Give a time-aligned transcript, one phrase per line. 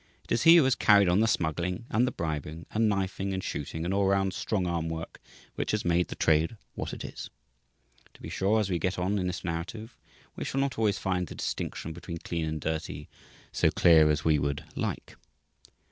[0.23, 3.43] It is he who has carried on the smuggling and the bribing and knifing and
[3.43, 5.21] shooting and all round, strong arm work
[5.53, 7.29] which has made the trade what it is.
[8.15, 9.95] To be sure, as we get on in this narrative
[10.35, 13.09] we shall not always find the distinction between Clean and Dirty
[13.51, 15.15] so clear as we would like.